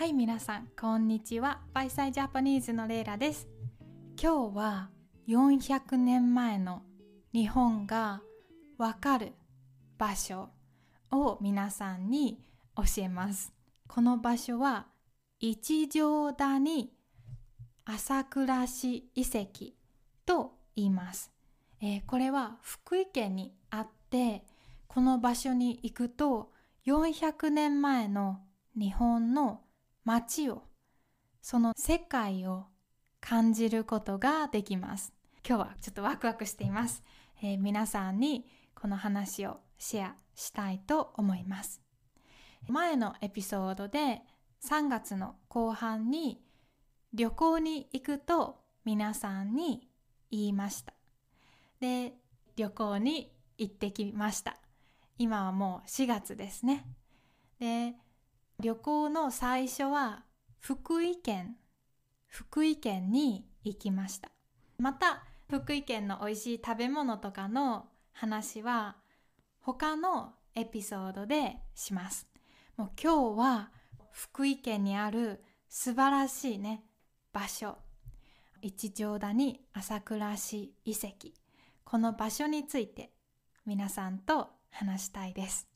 [0.00, 1.60] はい皆さんこんにちは。
[1.74, 3.46] バイサイジャパニーズのレイラです。
[4.18, 4.88] 今日は
[5.28, 6.80] 400年前の
[7.34, 8.22] 日本が
[8.78, 9.32] わかる
[9.98, 10.48] 場所
[11.10, 12.40] を皆さんに
[12.76, 13.52] 教えます。
[13.88, 14.86] この場所は
[15.38, 16.90] 一条谷
[17.84, 19.74] 朝倉市遺跡
[20.24, 21.30] と言います、
[21.82, 24.46] えー、これは福井県にあって
[24.88, 26.52] この場所に行くと
[26.86, 28.40] 400年前の
[28.74, 29.60] 日本の
[30.10, 30.64] 街を
[31.40, 32.64] その世界を
[33.20, 35.12] 感じることができます。
[35.46, 37.04] 今日はちょっとワクワクしています、
[37.42, 38.44] えー、皆さんに
[38.74, 41.80] この話をシェアしたいと思います。
[42.66, 44.22] 前のエピソードで
[44.64, 46.42] 3月の後半に
[47.14, 49.88] 旅行に行くと皆さんに
[50.32, 50.92] 言いました。
[51.80, 52.14] で
[52.56, 54.56] 旅行に行ってきました。
[55.18, 56.84] 今はもう4月ですね。
[57.60, 57.94] で
[58.60, 60.24] 旅行の最初は
[60.58, 61.56] 福井県
[62.26, 64.30] 福井県に行きました。
[64.78, 68.96] また福井県の美味しい食べ物とかの話は
[69.60, 72.28] 他のエピソードでします。
[72.76, 73.70] もう今日は
[74.12, 76.84] 福井県にある素晴らしいね
[77.32, 77.78] 場所。
[78.62, 81.32] 一条谷朝倉市遺跡。
[81.84, 83.10] この場所について
[83.64, 85.69] 皆さんと話したいです。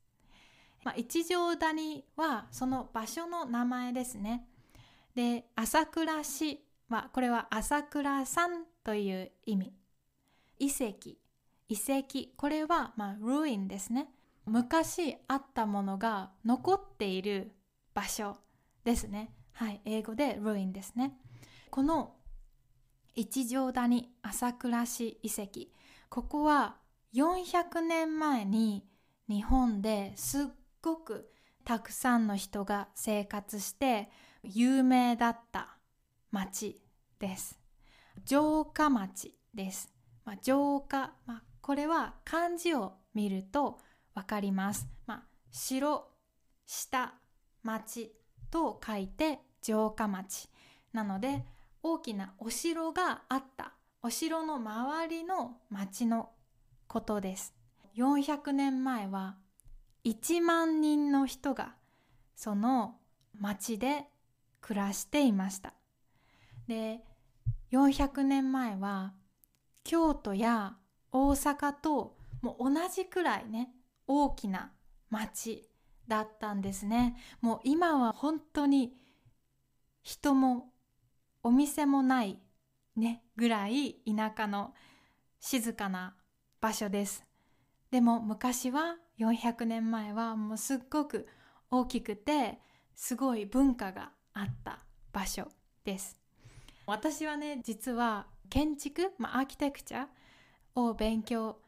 [0.84, 4.46] まあ、一条谷はその場所の名前ですね。
[5.14, 9.72] で、朝倉市は、これは朝倉さんという意味。
[10.58, 11.16] 遺跡、
[11.68, 14.08] 遺跡、これは、まあ、ルインですね。
[14.44, 17.52] 昔あったものが残っている
[17.94, 18.36] 場所
[18.84, 19.32] ですね。
[19.52, 21.16] はい、英語でルインですね。
[21.70, 22.16] この
[23.14, 25.68] 一条谷朝倉市遺跡、
[26.10, 26.76] ここは
[27.14, 28.84] 400年前に
[29.28, 30.46] 日本ですっ
[30.84, 31.30] ごく
[31.64, 34.10] たくさんの人が生活して
[34.42, 35.78] 有名だった
[36.30, 36.78] 町
[37.18, 37.58] です。
[38.26, 39.90] 城下町です。
[40.26, 43.78] まあ、城下、まあ、これは漢字を見ると
[44.12, 44.86] わかります。
[45.06, 46.06] まあ、城、
[46.66, 47.14] 下、
[47.62, 48.12] 町
[48.50, 50.50] と書いて城下町。
[50.92, 51.46] なので
[51.82, 53.72] 大きなお城があった
[54.02, 56.28] お城の周りの町の
[56.86, 57.54] ことです。
[57.96, 59.36] 400年前は
[60.04, 61.74] 1万人の人が
[62.36, 62.96] その
[63.38, 64.04] 町で
[64.60, 65.74] 暮らしていました。
[66.66, 67.00] で
[67.72, 69.14] 400年前は
[69.82, 70.76] 京都や
[71.12, 73.70] 大阪ともう同じくらいね
[74.06, 74.72] 大きな
[75.10, 75.68] 町
[76.06, 77.16] だったんですね。
[77.40, 78.94] もう今は本当に
[80.02, 80.72] 人も
[81.42, 82.38] お店もない
[82.96, 84.74] ねぐらい田舎の
[85.40, 86.14] 静かな
[86.60, 87.24] 場所です。
[87.94, 91.28] でも昔は400年前はもうすっごく
[91.70, 92.58] 大きくて
[92.92, 94.80] すごい文化があった
[95.12, 95.46] 場所
[95.84, 96.18] です。
[96.88, 100.06] 私はね実は建築、まあ、アーキテクチャ
[100.74, 101.58] を勉強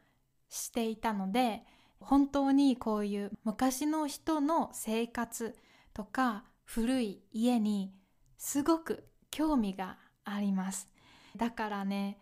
[0.49, 1.63] していたので
[2.01, 5.55] 本当にこういう昔の人の生活
[5.93, 7.93] とか古い家に
[8.37, 10.89] すごく興味があります。
[11.37, 12.17] だからね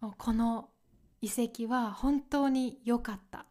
[0.00, 0.70] この
[1.20, 3.46] 遺跡は本当に良かった。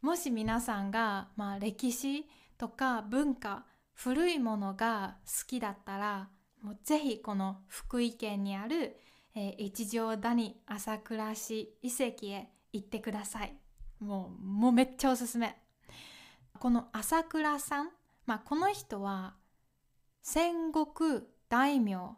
[0.00, 2.26] もし皆さんが、まあ、歴史
[2.58, 6.28] とか文化古いものが好きだったら
[6.62, 8.96] もうぜひこの福井県にある、
[9.34, 13.56] えー、一条谷朝倉市遺跡へ行ってください。
[14.00, 15.56] もうもうめっちゃおすすめ。
[16.58, 17.90] この朝倉さん、
[18.26, 19.34] まあ、この人は
[20.22, 22.16] 戦国大名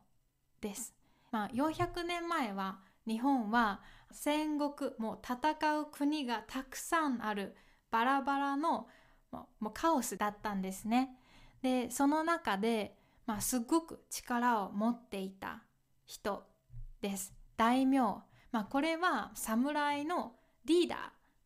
[0.61, 0.95] です、
[1.33, 3.81] まあ、400年前は日本は
[4.11, 7.55] 戦国もう戦う国がたくさんある
[7.91, 8.89] バラバラの
[9.33, 11.17] もうカオスだったんですね。
[11.63, 12.97] でその中で、
[13.27, 15.63] まあ、すごく力を持っていた
[16.05, 16.45] 人
[17.01, 17.35] です。
[17.57, 18.01] 大名、
[18.53, 20.35] まあ、これは侍の
[20.65, 20.99] リーダー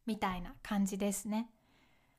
[0.07, 1.51] みたいな感じですね。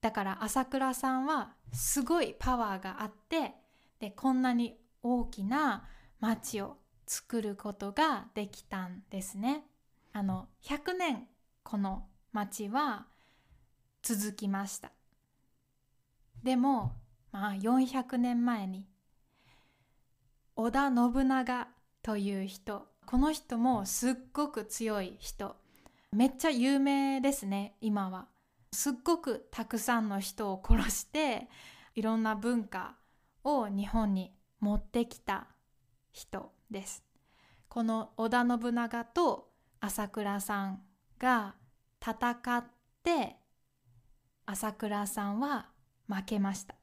[0.01, 3.53] だから朝倉さんはすごいパワーがあって
[3.99, 5.87] でこんなに大きな
[6.19, 6.77] 町を
[7.11, 9.65] 作ることができたんですね。
[10.13, 11.27] あの100年
[11.61, 13.05] この町は
[14.01, 14.93] 続きました。
[16.41, 16.93] でも
[17.33, 18.87] まあ400年前に
[20.55, 21.67] 織田信長
[22.01, 25.57] という人この人もすっごく強い人。
[26.13, 28.29] めっちゃ有名ですね今は。
[28.71, 31.49] すっごくたくさんの人を殺して
[31.93, 32.95] いろんな文化
[33.43, 34.31] を日本に
[34.61, 35.47] 持ってきた
[36.13, 36.53] 人。
[36.71, 37.03] です。
[37.67, 40.81] この織田信長と朝倉さん
[41.19, 41.55] が
[42.01, 42.65] 戦っ
[43.03, 43.37] て
[44.45, 45.69] 朝倉さんは
[46.07, 46.75] 負けました。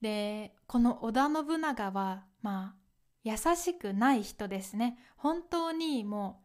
[0.00, 2.86] でこの織田信長はまあ
[3.22, 4.98] 優しくない人ですね。
[5.16, 6.42] 本当にも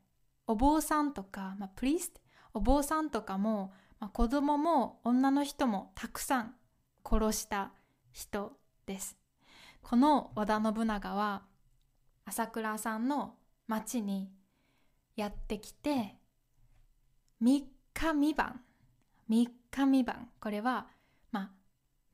[0.47, 2.21] うお坊さんとか、まあ、プリスト
[2.53, 6.55] お坊さんとかも、まあ、子供も女の人もたくさん
[7.07, 7.71] 殺した
[8.11, 8.53] 人
[8.85, 9.17] です。
[9.81, 11.43] この織田信長は
[12.31, 13.33] 朝倉さんの
[13.67, 14.31] 町に
[15.17, 16.15] やってきて
[17.41, 18.61] 3日3晩。
[19.29, 20.29] 3日3晩。
[20.39, 20.87] これは
[21.33, 21.51] まあ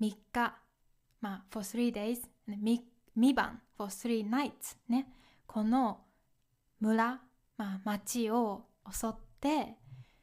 [0.02, 0.58] 3日
[1.22, 2.80] まあ for three days 3,
[3.16, 3.62] 3晩。
[3.78, 5.08] for three nights ね。
[5.46, 6.00] この
[6.80, 7.22] 村、
[7.56, 9.78] まあ、町を襲って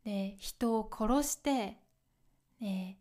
[0.05, 1.79] で人を殺して、
[2.61, 2.97] え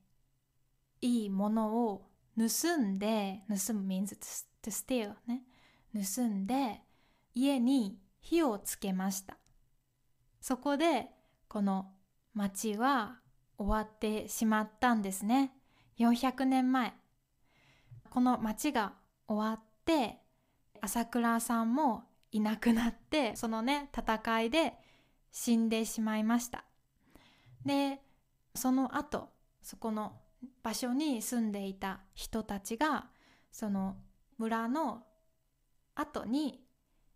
[1.01, 2.07] いいものを
[2.37, 4.15] 盗んで盗む means
[4.61, 5.41] to steal ね。
[5.93, 6.82] 盗んで
[7.33, 9.37] 家に火をつけました。
[10.41, 11.07] そこで
[11.47, 11.91] この
[12.33, 13.19] 町は
[13.57, 15.53] 終わってしまったんですね。
[15.99, 16.93] 400年前。
[18.09, 18.93] この町が
[19.27, 20.19] 終わって
[20.81, 24.73] 朝倉さんもいなくなってそのね戦いで
[25.31, 26.65] 死んでしまいました。
[27.65, 28.01] で
[28.55, 29.29] その後
[29.61, 30.19] そこの
[30.61, 33.07] 場所に住んでいた人たちが
[33.51, 33.97] その
[34.37, 35.03] 村の
[35.95, 36.62] 後に、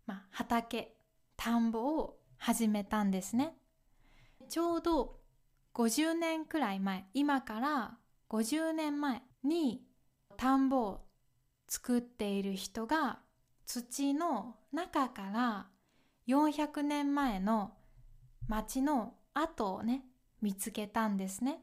[0.08, 0.94] まあ、畑
[1.36, 3.54] 田んぼを始めたんですね
[4.48, 5.20] ちょうど
[5.74, 7.98] 50年くらい前今から
[8.30, 9.82] 50年前に
[10.38, 11.04] 田んぼを
[11.68, 13.18] 作っている人が
[13.66, 15.66] 土の中から
[16.26, 17.72] 400年前の
[18.48, 20.04] 町の跡をね
[20.40, 21.60] 見つけたんですね。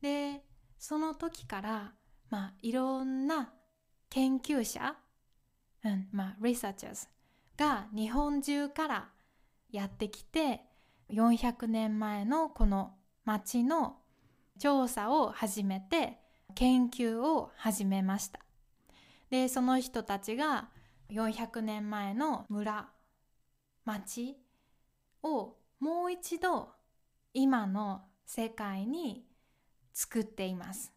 [0.00, 0.42] で
[0.78, 1.92] その時から
[2.30, 3.52] まあいろんな
[4.08, 4.96] 研究者、
[5.84, 7.06] うんまあ、リサーチャーズ
[7.60, 9.08] が日本中から
[9.70, 10.62] やってきて
[11.12, 12.94] 400年前のこの
[13.26, 13.98] 町の
[14.58, 16.16] 調査を始めて
[16.54, 18.40] 研究を始めました。
[19.28, 20.70] でその人たちが
[21.10, 22.88] 400年前の村
[23.84, 24.38] 町
[25.22, 26.70] をもう一度
[27.34, 29.26] 今の世界に
[29.92, 30.94] 作っています。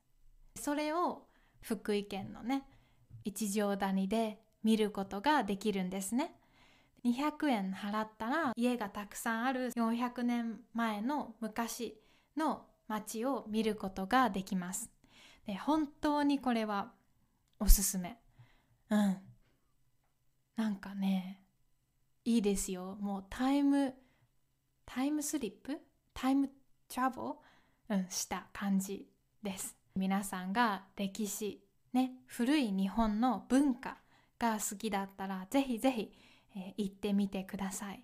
[0.56, 1.24] それを
[1.62, 2.64] 福井県のね
[3.26, 6.34] 一条谷で見ることができるんですね。
[7.06, 12.00] 200円払ったら家がたくさんある400年前の昔
[12.38, 14.90] の街を見ることができます。
[15.46, 16.94] で本当にこれは
[17.60, 18.18] おすすめ。
[18.90, 19.18] うん。
[20.56, 21.42] なんかね
[22.26, 22.98] いいですよ。
[23.02, 23.94] もうタイム
[24.86, 25.80] タイムスリップ？
[26.14, 26.50] タイム
[26.88, 27.22] トラベル、
[27.90, 29.08] うん、した感じ
[29.42, 29.76] です。
[29.96, 33.98] 皆さんが歴史ね古い日本の文化
[34.40, 36.14] が好きだったらぜひぜひ、
[36.56, 38.04] えー、行ってみてください。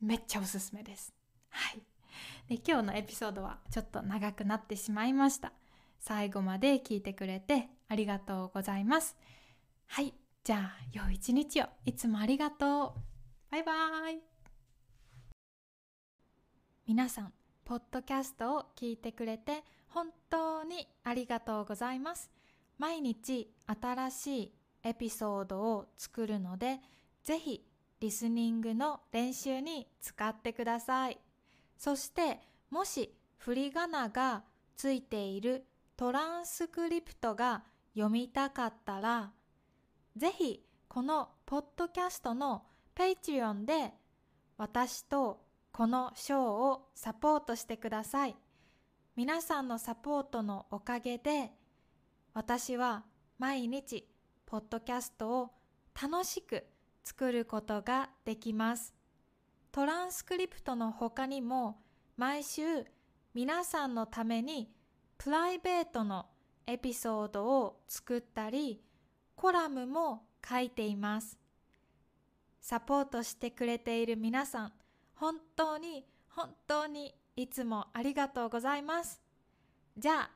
[0.00, 1.14] めっちゃおすすめです。
[1.50, 1.82] はい。
[2.48, 5.52] で今日のエピソードはちょっと長くなってしまいました。
[6.00, 9.16] 最後まで聞いてくれてありがとうございます。
[9.86, 10.14] はい。
[10.44, 11.66] じゃあ良い一日を。
[11.84, 13.00] いつもありがとう。
[13.50, 13.72] バイバ
[14.10, 14.20] イ。
[16.86, 17.32] 皆さん
[17.64, 22.30] ポッドキャストを聞いてくれて本当にありがとうございます。
[22.78, 26.80] 毎日新しいエピソードを作るので、
[27.22, 27.64] ぜひ
[28.02, 31.20] リスニングの練習に使ってください。
[31.78, 34.42] そしてもし振り仮名が
[34.76, 35.64] ついている
[35.96, 37.62] トランスクリプトが
[37.94, 39.30] 読みたかったら、
[40.16, 42.64] ぜひこのポッドキャストの
[42.96, 43.94] Patreon で
[44.56, 48.34] 私とこのショーをサポートしてください。
[49.14, 51.52] 皆さんのサポートのおかげで
[52.34, 53.04] 私は
[53.38, 54.08] 毎日
[54.44, 55.50] ポッドキャストを
[56.02, 56.64] 楽しく
[57.02, 58.94] 作ることができます。
[59.70, 61.80] トランスクリプトの他にも
[62.16, 62.84] 毎週
[63.34, 64.70] 皆さんのために
[65.16, 66.26] プライベートの
[66.66, 68.82] エピソードを作ったり
[69.34, 71.38] コラムも書いています。
[72.60, 74.72] サポートしてくれている皆さん
[75.14, 79.20] 本当に本当にいつもありがとうございます。
[79.96, 80.30] じゃあ、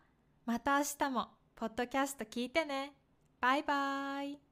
[0.44, 2.92] また明日もポッドキャスト聞いてね。
[3.40, 4.45] バイバイ。